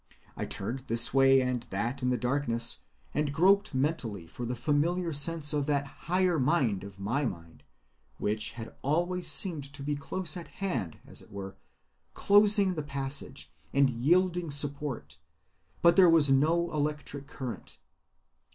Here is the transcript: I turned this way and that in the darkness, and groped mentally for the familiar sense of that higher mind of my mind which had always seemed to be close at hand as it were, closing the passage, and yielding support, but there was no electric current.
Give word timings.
I 0.35 0.45
turned 0.45 0.79
this 0.87 1.13
way 1.13 1.43
and 1.43 1.61
that 1.69 2.01
in 2.01 2.09
the 2.09 2.17
darkness, 2.17 2.79
and 3.13 3.31
groped 3.31 3.75
mentally 3.75 4.25
for 4.25 4.47
the 4.47 4.55
familiar 4.55 5.13
sense 5.13 5.53
of 5.53 5.67
that 5.67 5.85
higher 5.85 6.39
mind 6.39 6.83
of 6.83 6.99
my 6.99 7.23
mind 7.23 7.61
which 8.17 8.53
had 8.53 8.75
always 8.81 9.27
seemed 9.27 9.63
to 9.71 9.83
be 9.83 9.95
close 9.95 10.35
at 10.35 10.47
hand 10.47 10.97
as 11.05 11.21
it 11.21 11.29
were, 11.31 11.55
closing 12.15 12.73
the 12.73 12.81
passage, 12.81 13.53
and 13.73 13.91
yielding 13.91 14.49
support, 14.49 15.19
but 15.83 15.95
there 15.95 16.09
was 16.09 16.31
no 16.31 16.71
electric 16.73 17.27
current. 17.27 17.77